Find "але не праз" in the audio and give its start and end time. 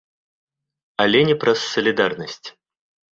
1.05-1.59